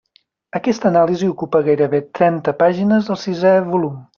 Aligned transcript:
Aquesta 0.59 0.87
anàlisi 0.89 1.29
ocupa 1.33 1.61
gairebé 1.69 2.01
trenta 2.21 2.57
pàgines 2.65 3.11
del 3.11 3.21
sisè 3.27 3.57
volum. 3.71 4.05